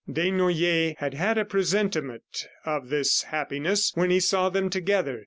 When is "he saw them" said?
4.09-4.67